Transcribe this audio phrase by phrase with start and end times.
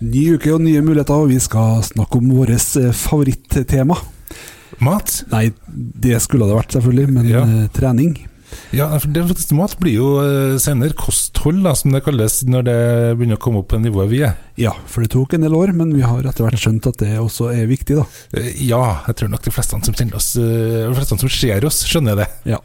[0.00, 3.98] Ny uke og nye muligheter, og vi skal snakke om vårt eh, favorittema.
[4.80, 5.24] Mat?
[5.32, 7.42] Nei, det skulle det vært, selvfølgelig, men Ja.
[7.44, 8.14] eh, trening.
[8.76, 12.66] Ja, for det faktisk mat blir jo eh, senere kosthold, da, som det kalles når
[12.66, 12.76] det
[13.18, 14.36] begynner å komme opp på nivået vi er.
[14.60, 17.14] Ja, for det tok en del år, men vi har etter hvert skjønt at det
[17.20, 18.06] også er viktig, da.
[18.36, 21.66] Eh, Ja, jeg tror nok de fleste som kjenner oss, eh, de fleste som ser
[21.66, 22.28] oss, skjønner det.
[22.52, 22.58] Ja.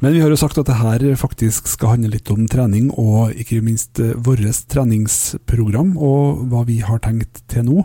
[0.00, 3.36] Men vi har jo sagt at det her faktisk skal handle litt om trening, og
[3.36, 4.42] ikke minst vårt
[4.72, 7.84] treningsprogram, og hva vi har tenkt til nå.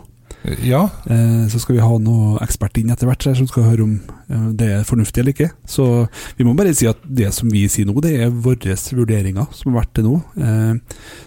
[0.62, 3.92] Ja, Eh, Så skal vi ha noe ekspert inn etter hvert som skal høre om
[4.28, 5.50] eh, det er fornuftig eller ikke.
[5.68, 9.46] Så vi må bare si at det som vi sier nå, det er våre vurderinger
[9.54, 10.16] som har vært til nå.
[10.42, 10.74] eh,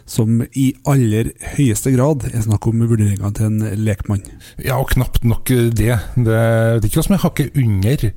[0.05, 4.23] Som i aller høyeste grad er snakk om vurderingene til en lekmann.
[4.63, 5.99] ja og knapt nok det.
[6.15, 8.11] Det er ikke hva som er hakket under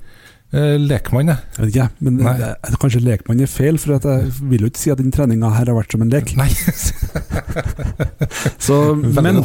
[0.51, 1.37] lekmann, jeg.
[1.59, 2.33] Vet ikke, men Nei.
[2.81, 5.69] kanskje lekmann er feil, for at jeg vil jo ikke si at den treninga her
[5.69, 6.33] har vært som en lek.
[6.41, 6.49] Nei,
[8.59, 9.43] Så, men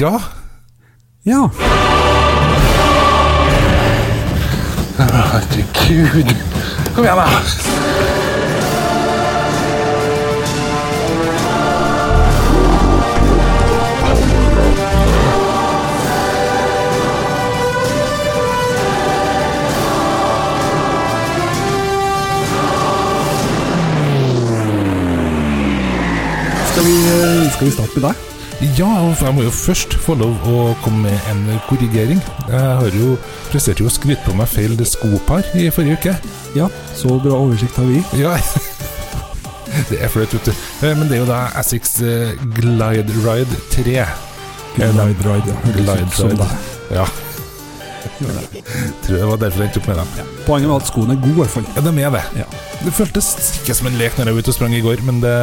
[0.00, 0.20] Ja,
[1.24, 1.50] Ja.
[4.96, 6.34] herregud.
[6.94, 7.26] Kom igjen, da!
[26.70, 28.29] Skal vi, eh, skal vi starte med deg?
[28.60, 32.18] Ja, jeg må jo først få lov å komme med en korrigering.
[32.44, 33.14] Jeg har jo
[33.48, 36.12] presterte jo å skryte på meg feil skopar i forrige uke.
[36.58, 38.02] Ja, så bra oversikt har vi.
[38.20, 38.34] Ja,
[39.88, 40.52] det er flaut, vet du.
[40.84, 43.96] Eh, Men det er jo da Asics eh, Glide Ride 3.
[44.76, 45.58] Glide ride, ja.
[45.64, 46.52] Glide Ride.
[46.92, 47.08] Ja.
[48.18, 50.32] Tror det var derfor jeg opp med dem.
[50.46, 51.68] Poenget var at skoene er gode, i hvert fall.
[51.76, 52.24] Ja, de er det.
[52.42, 52.48] Ja.
[52.84, 53.30] Det føltes
[53.60, 55.36] ikke som en lek når jeg var ute og sprang i går, men det,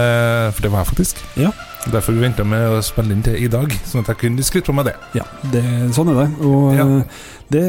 [0.58, 1.24] for det var jeg faktisk.
[1.40, 1.52] Ja.
[1.88, 4.68] Derfor vi venta med å spille inn til i dag, sånn at jeg kunne skryte
[4.72, 4.96] på meg det.
[5.16, 5.64] Ja, det,
[5.96, 6.28] sånn er det.
[6.44, 6.86] Og Ja.
[6.88, 7.62] eh, det,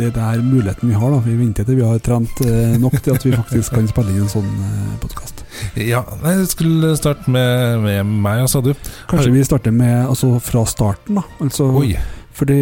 [0.00, 1.10] det er muligheten vi har.
[1.12, 4.14] da Vi venter til vi har trent eh, nok til at vi faktisk kan spille
[4.14, 5.42] inn en sånn eh, podkast.
[5.76, 8.72] Ja, jeg skulle starte med, med meg, sa du.
[9.10, 11.20] Kanskje vi starter med altså fra starten.
[11.20, 11.92] da Altså, Oi.
[12.36, 12.58] Fordi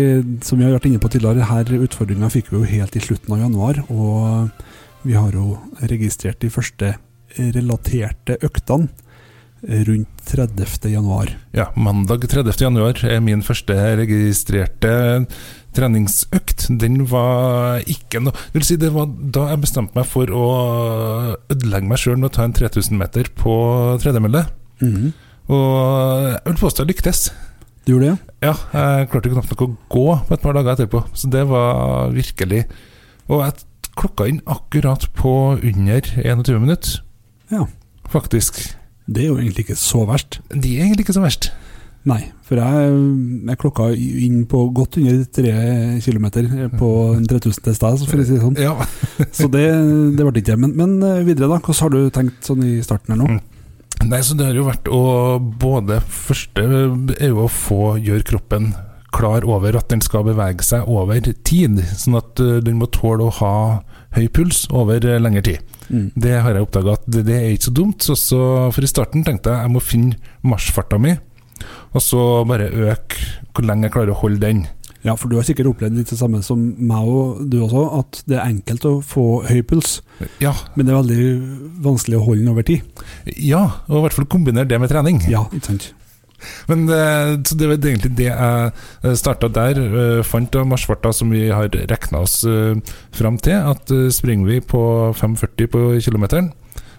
[0.46, 3.34] Som vi har vært inne på tidligere, her utfordringa fikk vi jo helt i slutten
[3.34, 3.82] av januar.
[3.90, 4.50] Og
[5.04, 6.94] vi har jo registrert de første
[7.34, 8.88] relaterte øktene
[9.64, 10.90] rundt 30.
[10.92, 11.30] januar.
[11.56, 12.52] Ja, mandag 30.
[12.60, 15.26] januar er min første registrerte
[15.74, 16.68] treningsøkt.
[16.80, 20.46] Den var ikke noe Det vil si, det var da jeg bestemte meg for å
[21.52, 23.56] ødelegge meg sjøl med å ta en 3000 meter på
[24.04, 24.46] tredemølle.
[24.80, 25.12] Mhm.
[25.44, 27.26] Og jeg vil påstå jeg lyktes.
[27.84, 28.34] Du gjorde det?
[28.46, 32.10] Ja, jeg klarte knapt nok å gå på et par dager etterpå, så det var
[32.14, 32.62] virkelig
[33.28, 33.64] Og jeg
[33.94, 37.02] klokka inn akkurat på under 21 minutter,
[37.52, 37.66] Ja.
[38.10, 38.58] faktisk.
[39.06, 40.40] Det er jo egentlig ikke så verst.
[40.50, 41.50] Det er egentlig ikke så verst.
[42.04, 42.96] Nei, for jeg,
[43.48, 45.52] jeg klokka inn på godt under tre
[46.04, 46.90] kilometer på
[47.28, 48.58] 3000 til sted, for å si det sånn.
[48.60, 48.74] Ja.
[49.32, 49.64] Så det,
[50.18, 50.58] det ble ikke det.
[50.60, 51.60] Men, men eh, videre, da.
[51.64, 53.30] Hvordan har du tenkt sånn i starten her nå?
[53.36, 53.40] Mm.
[54.02, 55.02] Nei, så det har jo vært å
[55.38, 56.64] både Første
[57.14, 58.72] er jo å få gjøre kroppen
[59.14, 63.28] klar over at den skal bevege seg over tid, sånn at uh, den må tåle
[63.28, 63.54] å ha
[64.16, 65.76] høy puls over uh, lengre tid.
[65.86, 66.08] Mm.
[66.18, 68.02] Det har jeg oppdaga at det, det er ikke så dumt.
[68.02, 68.40] Så, så
[68.74, 71.14] for i starten tenkte jeg jeg må finne marsjfarta mi,
[71.94, 73.22] og så bare øke
[73.54, 74.64] hvor lenge jeg klarer å holde den.
[75.04, 78.22] Ja, for du har sikkert opplevd litt det samme som meg og du også, at
[78.30, 79.98] det er enkelt å få høy puls,
[80.40, 81.26] Ja, men det er veldig
[81.84, 82.80] vanskelig å holde den over tid.
[83.36, 85.20] ja og i hvert fall kombinere det med trening.
[85.28, 85.90] Ja, ikke sant.
[86.68, 89.78] Men eh, så det var egentlig det jeg starta der.
[89.80, 92.74] eh, Fant av marsjfarta som vi har regna oss eh,
[93.16, 93.60] fram til.
[93.70, 94.82] At springer vi på
[95.16, 96.50] 5,40 på kilometeren,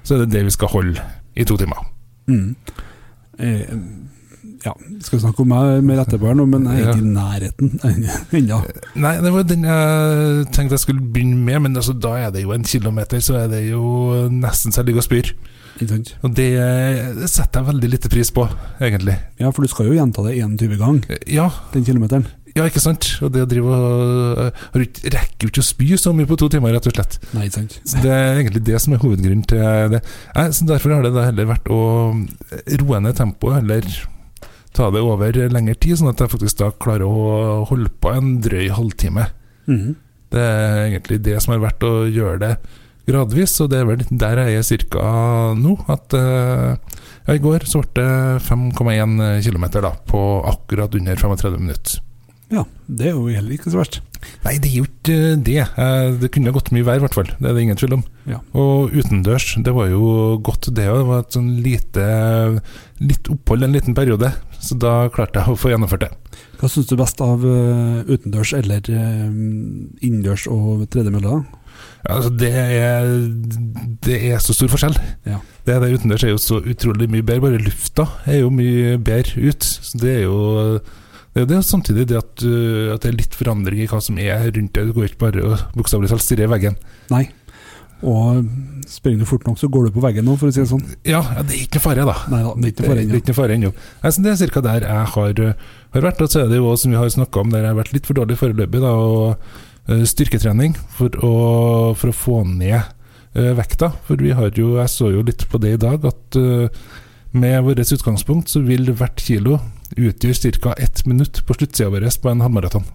[0.05, 1.01] så er det det vi skal holde
[1.35, 1.81] i to timer.
[2.29, 2.55] Mm.
[4.45, 4.73] Eh, ja,
[5.05, 8.61] skal snakke om meg mer etterpå, nå, men jeg er ikke i nærheten ennå.
[8.95, 12.41] Nei, det var den jeg tenkte jeg skulle begynne med, men altså, da er det
[12.45, 13.83] jo en kilometer, så er det jo
[14.33, 15.33] nesten så jeg ligger og spyr.
[16.23, 16.47] Og det,
[17.27, 18.45] setter jeg veldig lite pris på,
[18.79, 19.17] egentlig.
[19.41, 22.25] Ja, for du skal jo gjenta det 21 ganger, Ja, den kilometeren.
[22.55, 23.09] ja ikke sant?
[23.21, 26.47] Og det å drive og ikke- Rekker jo ikke å spy så mye på to
[26.49, 27.19] timer, rett og slett.
[27.33, 27.79] Nei, ikke sant.
[27.83, 29.59] Så Det er egentlig det som er hovedgrunnen til
[29.91, 30.01] det.
[30.35, 31.81] Nei, så Derfor har det da heller vært å
[32.79, 33.83] roe ned tempoet, eller
[34.75, 38.39] ta det over lengre tid, sånn at jeg faktisk da klarer å holde på en
[38.43, 39.29] drøy halvtime.
[39.71, 39.95] Mhm.
[40.35, 42.55] Det er egentlig det som har vært å gjøre det
[43.07, 45.03] gradvis, og det er vel der jeg er cirka
[45.55, 45.77] nå.
[45.91, 46.75] At eh,
[47.27, 49.65] ja, I går så ble det 5,1 km
[50.09, 52.01] på akkurat under 35 minutter.
[52.53, 54.01] Ja, det er jo heller ikke så verst.
[54.45, 55.15] Nei, det er jo ikke
[55.45, 55.57] det.
[55.81, 57.29] Eh, Det kunne gått mye vær, i hvert fall.
[57.39, 58.03] Det er det ingen tvil om.
[58.29, 58.39] Ja.
[58.53, 60.99] Og utendørs, det var jo godt det òg.
[61.01, 62.05] Det var et sånn lite
[63.01, 64.31] litt opphold en liten periode.
[64.61, 66.11] Så da klarte jeg å få gjennomført det.
[66.61, 68.81] Hva syns du best av eh, utendørs eller
[70.01, 71.37] innendørs og tredemølle?
[71.39, 71.61] da?
[72.05, 73.07] Ja, Altså, det er,
[74.05, 74.95] det er så stor forskjell.
[75.25, 75.39] Ja.
[75.65, 77.41] Det der utendørs er jo så utrolig mye bedre.
[77.47, 79.65] Bare lufta er jo mye bedre ut.
[79.65, 80.79] Så det er jo
[81.35, 84.19] det er det, samtidig det at, uh, at det er litt forandring i hva som
[84.21, 84.87] er rundt deg.
[84.87, 86.77] Du går ikke bare og bokstavelig talt stirrer i veggen.
[87.11, 87.25] Nei.
[88.05, 88.45] Og
[88.87, 90.83] springer du fort nok, så går du på veggen nå, for å si det sånn.
[91.03, 92.15] Ja, ja, det er ikke noe fare, da.
[92.31, 93.71] Nei da, det er ikke noe fare ennå.
[93.99, 94.63] Altså, det er ca.
[94.63, 96.23] der jeg har, uh, har vært.
[96.23, 97.95] Og så er det jo også, som vi har snakka om, der jeg har vært
[97.95, 98.83] litt for dårlig foreløpig.
[98.83, 101.33] da, og uh, Styrketrening for å,
[101.99, 103.91] for å få ned uh, vekta.
[104.07, 106.85] For vi har jo, jeg så jo litt på det i dag, at uh,
[107.35, 109.59] med vårt utgangspunkt så vil hvert kilo
[109.97, 110.75] utgjøre ca.
[110.77, 112.85] ett minutt på sluttsida vår på en halvmaraton.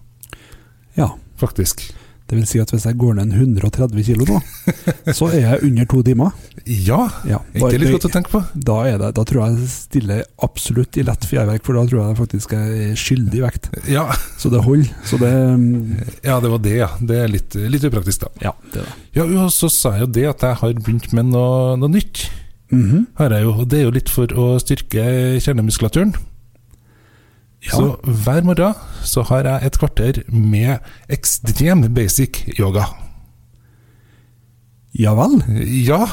[0.95, 1.13] Ja.
[1.41, 1.91] Faktisk.
[2.31, 4.37] Det vil si at hvis jeg går ned en 130 kilo nå,
[5.17, 6.29] så er jeg under to timer.
[6.63, 8.39] Ja, Ja, er ikke det litt godt å tenke på?
[8.55, 12.05] da, er det, da tror jeg jeg stiller absolutt i lett fjærverk, for da tror
[12.05, 13.67] jeg faktisk jeg er skyldig vekt.
[13.91, 14.05] Ja,
[14.39, 14.93] Så det holder.
[15.03, 15.75] Så det mm,
[16.23, 16.87] ja det var det, ja.
[17.03, 18.31] Det er litt, litt upraktisk, da.
[18.47, 18.95] Ja, det er det.
[19.19, 22.29] Ja, og så sa jeg jo det at jeg har begynt med noe, noe nytt.
[22.71, 23.09] Mhm.
[23.19, 25.03] Har jeg jo, og Det er jo litt for å styrke
[25.43, 26.15] kjernemuskulaturen.
[27.81, 30.77] Så hver morgen så har jeg et kvarter med
[31.09, 32.85] ekstrem basic yoga.
[34.93, 35.41] ja vel?
[35.87, 36.05] Ja,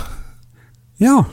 [1.01, 1.25] Ja.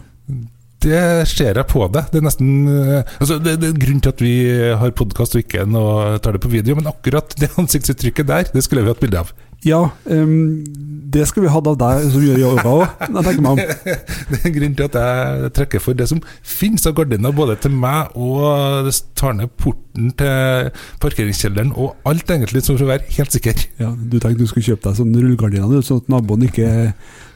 [0.85, 1.01] Det
[1.31, 2.11] ser jeg på deg.
[2.11, 4.35] Det er nesten eh, altså det, det er Grunnen til at vi
[4.81, 8.63] har podkast og ikke noe, tar det på video, men akkurat det ansiktsuttrykket der, det
[8.65, 9.33] skulle vi hatt bilde av.
[9.65, 10.63] Ja, um,
[11.09, 13.61] det skulle vi hatt av deg som gjør jobba òg, jeg tenker meg om.
[14.29, 17.73] Det er grunnen til at jeg trekker for det som finnes av gardiner, både til
[17.73, 20.69] meg og det tar ned porten til
[21.01, 23.65] parkeringskjelleren og alt, egentlig, som for å være helt sikker.
[23.81, 26.71] Ja, du tenkte du skulle kjøpe deg sånne rullegardiner, sånn at naboen ikke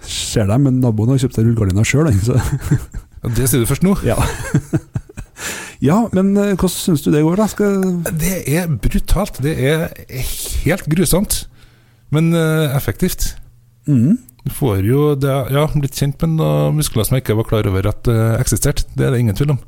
[0.06, 2.14] ser deg, men naboen har kjøpt seg rullegardiner sjøl.
[3.24, 3.96] Og Det sier du først nå.
[4.08, 4.16] Ja.
[5.90, 7.48] ja, men eh, hvordan syns du det går, da?
[7.52, 7.82] Skal...
[8.22, 9.42] Det er brutalt.
[9.44, 9.88] Det er
[10.66, 11.42] helt grusomt,
[12.16, 13.34] men eh, effektivt.
[13.90, 14.18] Mm.
[14.46, 17.68] Du får jo det, ja, blitt kjent med noen muskler som jeg ikke var klar
[17.70, 18.86] over at uh, eksisterte.
[18.96, 19.60] Det er det ingen tvil om.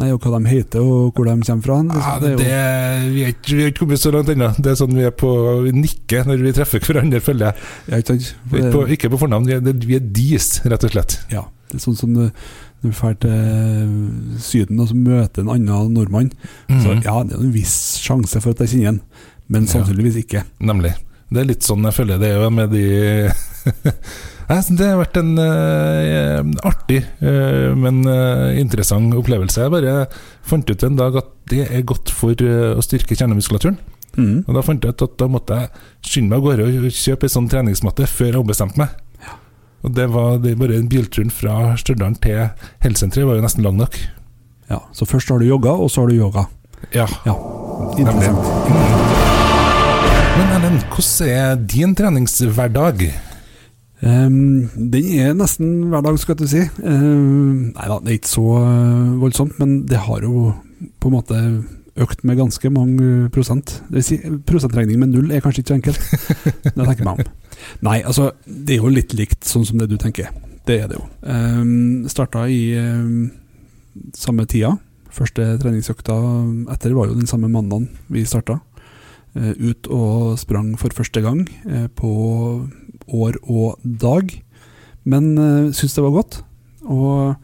[0.00, 1.78] Nei, og hva de heter, og hvor de kommer fra.
[1.98, 4.48] Ja, det er det, jo, vi har ikke er ikke kommet så langt ennå.
[4.56, 5.32] Det er sånn vi er på
[5.66, 7.66] vi nikker når vi treffer hverandre, føler jeg.
[7.90, 8.30] ja, ikke sant?
[8.54, 11.18] Ikke på, ikke på fornavn, vi er, det- vi er dis, rett og slett.
[11.34, 12.16] Ja, det er sånn som
[12.82, 16.32] når vi drar til Syden og så møter en annen nordmann.
[16.68, 17.02] Så Mhm.
[17.04, 19.00] ja, det er en viss sjanse for at jeg kjenner igjen,
[19.48, 20.44] men sannsynligvis ikke.
[20.60, 20.94] Nemlig.
[21.32, 23.30] Det er litt sånn jeg føler det er med de
[24.52, 29.62] Det har vært en uh, artig, uh, men uh, interessant opplevelse.
[29.62, 30.06] Jeg bare
[30.44, 33.78] fant ut en dag at det er godt for å styrke kjernemuskulaturen.
[34.18, 34.42] Mm.
[34.44, 35.70] Og Da fant jeg ut at da måtte jeg
[36.04, 38.92] skynde meg av gårde og kjøpe ei sånn treningsmatte før jeg ombestemte meg.
[39.82, 42.44] Og det var det bare Bilturen fra Stjørdal til
[42.84, 43.98] helsesenteret var jo nesten lang nok.
[44.70, 46.46] Ja, så først har du jogga, og så har du yoga.
[46.94, 47.34] Ja, ja.
[47.98, 48.46] Interessant.
[50.32, 53.04] Men Erlend, hvordan er din treningshverdag?
[54.02, 56.62] Um, den er nesten hver dag, skal du si.
[56.82, 60.48] Um, nei da, det er ikke så eh, voldsomt, men det har jo
[60.98, 61.38] på en måte
[62.00, 63.74] økt med ganske mange prosent.
[63.90, 64.18] Det vil si,
[64.48, 66.00] prosentregning med null er kanskje ikke så enkelt.
[66.76, 67.32] Tenker jeg meg om.
[67.84, 70.32] Nei, altså, det er jo litt likt sånn som det du tenker.
[70.66, 71.04] Det er det jo.
[71.26, 73.30] Um, starta i um,
[74.16, 74.76] samme tida.
[75.12, 76.16] Første treningsøkta
[76.72, 78.60] etter var jo den samme mandagen vi starta.
[79.36, 82.12] Uh, ut og sprang for første gang uh, på
[83.12, 84.32] år og dag.
[85.04, 86.40] Men uh, syns det var godt.
[86.88, 87.36] Og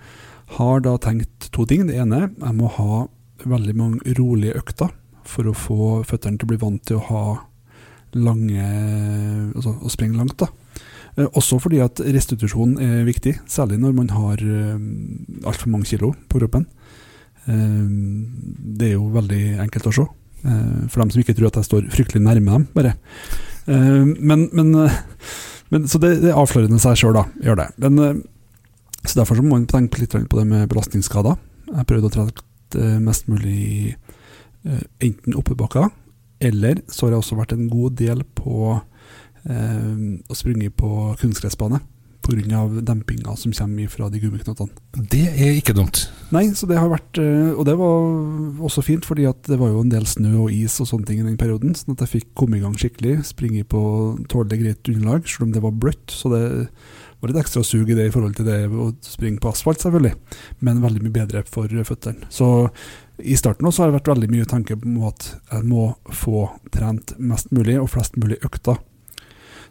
[0.57, 1.85] har da tenkt to ting.
[1.88, 3.05] Det ene, jeg må ha
[3.45, 4.95] veldig mange rolige økter
[5.28, 7.25] for å få føttene til å bli vant til å ha
[8.16, 8.62] lange
[9.52, 10.49] Altså å springe langt, da.
[11.18, 14.78] Eh, også fordi at restitusjon er viktig, særlig når man har uh,
[15.45, 16.64] altfor mange kilo på kroppen.
[17.49, 17.85] Eh,
[18.78, 20.07] det er jo veldig enkelt å se.
[20.45, 22.95] Eh, for dem som ikke tror at jeg står fryktelig nærme dem, bare.
[23.68, 24.99] Eh, men, men, eh,
[25.68, 27.26] men Så det, det er avslørende seg sjøl, da.
[27.45, 27.68] Gjør det.
[27.85, 28.21] Men, eh,
[29.04, 31.38] så Derfor så må man tenke litt på det med belastningsskader.
[31.68, 32.28] Jeg prøvde å
[32.77, 33.95] eh, mest mulig
[34.65, 35.89] eh, enten oppebakker,
[36.41, 39.95] eller så har jeg også vært en god del på eh,
[40.29, 41.81] å springe på kunstgressbane.
[42.29, 42.83] Pga.
[42.83, 44.69] dempinga som kommer fra de gummiknottene.
[44.93, 46.03] Det er ikke dumt.
[46.35, 49.81] Nei, så det har vært øh, Og det var også fint, fordi det var jo
[49.81, 51.73] en del snø og is og sånne ting i den perioden.
[51.79, 53.23] Sånn at jeg fikk komme i gang skikkelig.
[53.25, 53.81] Springe på
[54.29, 56.13] tålelig greit underlag, selv om det var bløtt.
[56.13, 56.45] Så det
[57.21, 60.15] var litt ekstra sug i det i forhold til det å springe på asfalt, selvfølgelig,
[60.67, 62.29] men veldig mye bedre for føttene.
[62.31, 62.49] Så
[63.19, 67.17] i starten også har det vært veldig mye tanke på at jeg må få trent
[67.19, 68.79] mest mulig og flest mulig økter.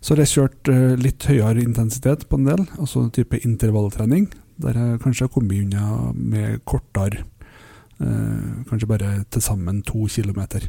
[0.01, 4.27] Så har jeg kjørt eh, litt høyere intensitet på en del, altså type intervalltrening,
[4.61, 7.23] der jeg kanskje har kommet unna med kortere,
[8.03, 10.67] eh, kanskje bare til sammen to kilometer.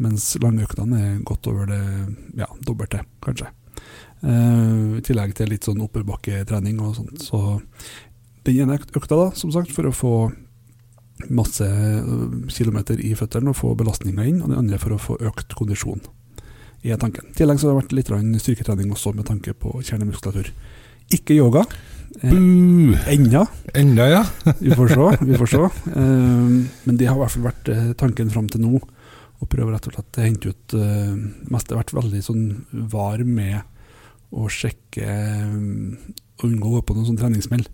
[0.00, 1.80] Mens langøktene er godt over det
[2.40, 3.52] ja, dobbelte, kanskje.
[4.20, 7.24] Uh, I tillegg til litt sånn oppoverbakketrening og sånt.
[7.24, 7.60] Så
[8.44, 10.14] den ene økta, da, som sagt, for å få
[11.28, 11.66] masse
[12.52, 16.02] kilometer i føttene og få belastninga inn, og den andre for å få økt kondisjon,
[16.84, 17.28] er tanken.
[17.32, 20.52] I tillegg så har det vært litt styrketrening også med tanke på kjernemuskulatur.
[21.12, 21.64] Ikke yoga.
[22.20, 23.44] Uh, Enda.
[23.76, 24.22] Enda, ja.
[24.64, 25.10] vi får se.
[25.28, 25.66] Vi får se.
[26.86, 28.80] Men det har i hvert fall vært tanken fram til nå
[29.40, 30.74] og prøver rett og slett å hente ut
[31.48, 31.68] mest.
[31.68, 32.42] Det har vært veldig sånn
[32.92, 33.62] var med
[34.30, 35.06] å sjekke
[35.50, 35.96] um,
[36.40, 37.64] og unngå å gå på noen sånn treningsmell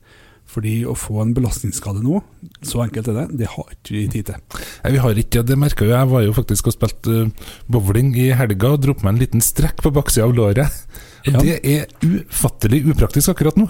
[0.50, 2.20] Fordi å få en belastningsskade nå,
[2.64, 4.60] så enkelt er det, det har ikke vi tid til.
[4.84, 6.10] Nei, vi har ikke, det merka jo jeg.
[6.12, 9.42] var jo faktisk og spilte uh, bowling i helga og dro på meg en liten
[9.44, 10.84] strekk på baksida av låret.
[11.26, 11.42] Og ja.
[11.42, 13.66] Det er ufattelig upraktisk akkurat nå.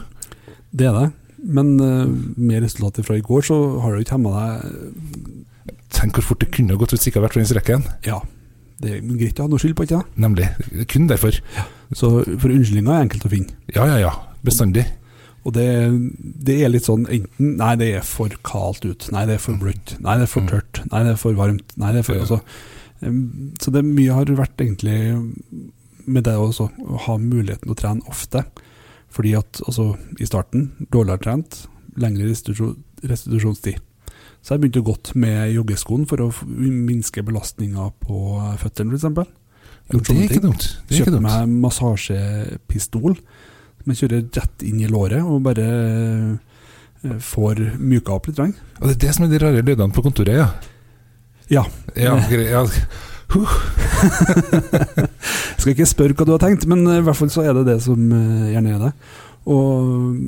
[0.77, 1.09] Det er det.
[1.47, 2.05] Men uh,
[2.37, 5.35] med resultatet fra i går, så har du ikke hemma deg
[5.97, 7.85] Tenk hvor fort det kunne gått hvis det ikke hadde vært for den strekken.
[8.05, 8.19] Ja.
[8.83, 10.21] Det er greit å ha noe skyld på, ikke det?
[10.21, 10.49] Nemlig.
[10.93, 11.39] Kun derfor.
[11.57, 11.65] Ja.
[11.95, 13.59] Så for unnskyldninger er enkelt å finne.
[13.75, 14.15] Ja, ja, ja.
[14.47, 14.87] Bestandig.
[15.47, 15.67] Og det,
[16.19, 19.07] det, er litt sånn enten Nei, det er for kaldt ut.
[19.15, 19.95] Nei, det er for bløtt.
[20.03, 20.51] Nei, det er for mm.
[20.51, 20.83] tørt.
[20.91, 21.75] Nei, det er for varmt.
[21.79, 22.41] Nei, det er for altså,
[23.63, 24.99] Så det mye har vært egentlig
[26.07, 28.43] med det også, å ha muligheten til å trene ofte.
[29.15, 31.63] Fordi at altså, i starten, dårligere trent,
[31.99, 33.79] lengre restitusjonstid.
[34.43, 38.19] Så jeg begynte godt med joggeskoen for å minske belastninga på
[38.63, 39.31] føttene, f.eks.
[39.93, 40.65] Det er ikke dumt.
[40.91, 45.67] Kjøpte meg massasjepistol som jeg kjører rett inn i låret og bare
[47.07, 48.41] eh, får myka opp litt.
[48.43, 50.49] Og Det er det som er de rare lydene på kontoret, ja?
[51.53, 51.63] Ja.
[51.95, 52.17] ja,
[52.57, 52.65] ja.
[53.37, 53.53] Uh.
[55.61, 57.79] Skal ikke spørre hva du har tenkt, men i hvert fall så er det det
[57.85, 58.93] som eh, gjerne er det.
[59.47, 60.19] Og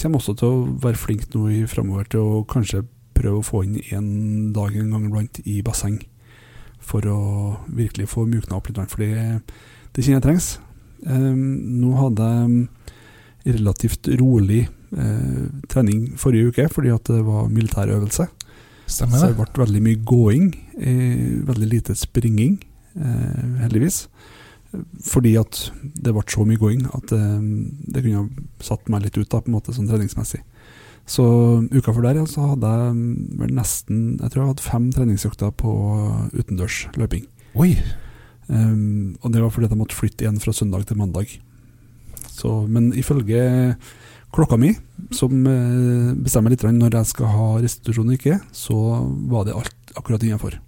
[0.00, 3.66] kommer også til å være flink nå i framover til å kanskje prøve å få
[3.66, 6.00] inn en dag en gang iblant i basseng.
[6.82, 7.20] For å
[7.70, 9.40] virkelig få mjukna opp litt, for det,
[9.94, 10.52] det kjenner jeg trengs.
[11.06, 18.28] Um, nå hadde jeg relativt rolig uh, trening forrige uke fordi at det var militærøvelse.
[18.92, 22.58] Stemmer Så det ble veldig mye gåing, eh, veldig lite springing,
[22.96, 24.06] eh, heldigvis.
[25.04, 27.40] Fordi at det ble så mye gåing at eh,
[27.92, 28.28] det kunne ha
[28.60, 30.42] satt meg litt ut, da, på en måte sånn treningsmessig.
[31.08, 31.24] Så
[31.72, 34.88] uka før der ja, så hadde jeg mm, vel nesten Jeg tror jeg hadde fem
[34.94, 35.72] treningsøkter på
[36.32, 37.26] utendørs løping.
[37.58, 37.74] Oi!
[38.48, 41.30] Um, og det var fordi jeg måtte flytte igjen fra søndag til mandag.
[42.32, 43.76] Så, men ifølge
[44.32, 44.72] klokka mi,
[45.14, 48.78] som uh, bestemmer litt når jeg skal ha restitusjon og ikke, så
[49.32, 50.58] var det alt akkurat innenfor.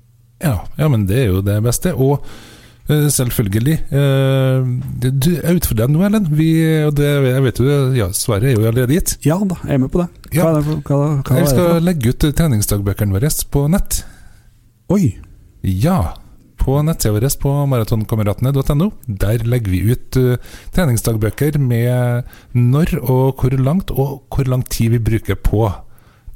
[0.45, 1.95] Ja, ja, men det er jo det beste.
[1.95, 3.77] Og Eh, selvfølgelig.
[3.97, 4.67] Eh,
[5.09, 6.27] du er utfordrende nå, Erlend.
[6.37, 9.17] jeg vet jo, ja, Svaret er jo allerede gitt.
[9.25, 10.09] Ja da, jeg er med på det.
[10.35, 10.51] Hva ja.
[10.51, 14.03] er det, hva, hva jeg skal legge ut treningsdagbøkene våre på nett.
[14.93, 15.15] Oi!
[15.65, 16.17] Ja.
[16.61, 18.91] På nettsida vår på maratonkameratene.no.
[19.07, 20.37] Der legger vi ut uh,
[20.77, 25.67] treningsdagbøker med når og hvor langt, og hvor lang tid vi bruker på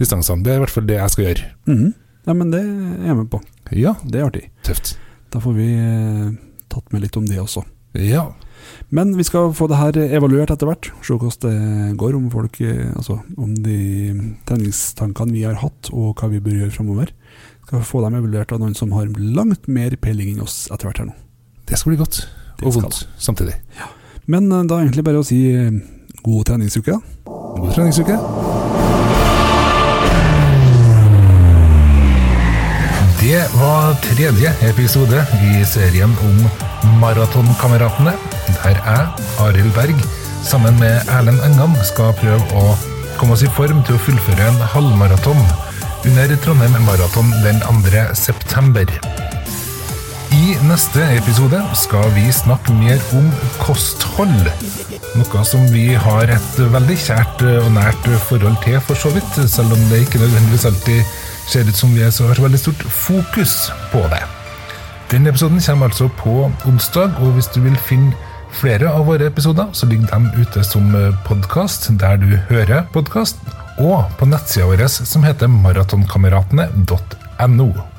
[0.01, 0.45] distansene.
[0.45, 1.51] Det er i hvert fall det jeg skal gjøre.
[1.69, 1.93] Mm.
[2.29, 3.43] Ja, men det er jeg med på.
[3.73, 3.95] Ja.
[4.05, 4.49] Det er artig.
[4.65, 4.97] Tøft.
[5.33, 6.29] Da får vi eh,
[6.73, 7.65] tatt med litt om det også.
[7.99, 8.31] Ja.
[8.89, 10.91] Men vi skal få det her evaluert etter hvert.
[11.05, 13.79] Se hvordan det går, om folk eh, Altså om de
[14.49, 17.15] treningstankene vi har hatt, og hva vi bør gjøre framover.
[17.69, 21.03] Skal få dem evaluert av noen som har langt mer peiling enn oss etter hvert
[21.05, 21.17] her nå.
[21.69, 22.23] Det skal bli godt.
[22.65, 23.59] Og vondt samtidig.
[23.79, 23.93] Ja.
[24.27, 25.43] Men eh, da er egentlig bare å si
[26.25, 27.35] god treningsuke, da.
[27.59, 28.48] God treningsuke.
[33.19, 36.37] Det var tredje episode i serien om
[37.01, 38.13] Maratonkameratene,
[38.47, 40.05] der jeg, Arild Berg,
[40.47, 42.77] sammen med Erlend Engan skal prøve å
[43.19, 45.43] komme oss i form til å fullføre en halvmaraton
[46.07, 48.05] under Trondheim Maraton den 2.
[48.15, 48.87] september.
[50.31, 53.27] I neste episode skal vi snakke mer om
[53.65, 54.53] kosthold.
[55.19, 59.75] Noe som vi har et veldig kjært og nært forhold til, for så vidt, selv
[59.75, 63.99] om det ikke nødvendigvis alltid ser ut som vi har så veldig stort fokus på
[64.13, 64.21] det.
[65.09, 68.13] Denne episoden kommer altså på onsdag, og hvis du vil finne
[68.53, 70.85] flere av våre episoder, så ligger de ute som
[71.25, 73.37] podkast der du hører podkast,
[73.79, 77.98] og på nettsida vår som heter maratonkameratene.no.